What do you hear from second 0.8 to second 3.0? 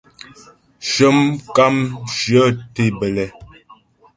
Shə́ mkàmshyə tě